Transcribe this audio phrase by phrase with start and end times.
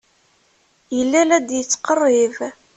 [0.97, 2.35] Yella la d-yettqerrib.